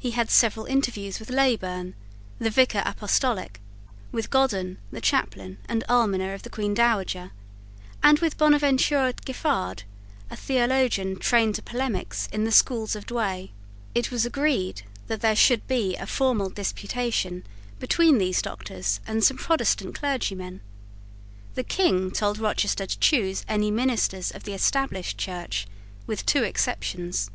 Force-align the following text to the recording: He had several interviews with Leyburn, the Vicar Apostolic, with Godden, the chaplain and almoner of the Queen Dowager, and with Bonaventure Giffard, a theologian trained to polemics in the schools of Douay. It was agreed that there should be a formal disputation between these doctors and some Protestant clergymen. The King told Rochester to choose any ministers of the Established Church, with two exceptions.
He 0.00 0.10
had 0.10 0.32
several 0.32 0.66
interviews 0.66 1.20
with 1.20 1.30
Leyburn, 1.30 1.94
the 2.40 2.50
Vicar 2.50 2.82
Apostolic, 2.84 3.60
with 4.10 4.28
Godden, 4.28 4.78
the 4.90 5.00
chaplain 5.00 5.58
and 5.68 5.84
almoner 5.88 6.34
of 6.34 6.42
the 6.42 6.50
Queen 6.50 6.74
Dowager, 6.74 7.30
and 8.02 8.18
with 8.18 8.36
Bonaventure 8.36 9.12
Giffard, 9.24 9.84
a 10.28 10.34
theologian 10.34 11.18
trained 11.20 11.54
to 11.54 11.62
polemics 11.62 12.28
in 12.32 12.42
the 12.42 12.50
schools 12.50 12.96
of 12.96 13.06
Douay. 13.06 13.50
It 13.94 14.10
was 14.10 14.26
agreed 14.26 14.82
that 15.06 15.20
there 15.20 15.36
should 15.36 15.64
be 15.68 15.94
a 15.94 16.04
formal 16.08 16.50
disputation 16.50 17.44
between 17.78 18.18
these 18.18 18.42
doctors 18.42 18.98
and 19.06 19.22
some 19.22 19.36
Protestant 19.36 19.94
clergymen. 19.94 20.62
The 21.54 21.62
King 21.62 22.10
told 22.10 22.40
Rochester 22.40 22.86
to 22.86 22.98
choose 22.98 23.44
any 23.46 23.70
ministers 23.70 24.32
of 24.32 24.42
the 24.42 24.52
Established 24.52 25.16
Church, 25.16 25.68
with 26.08 26.26
two 26.26 26.42
exceptions. 26.42 27.30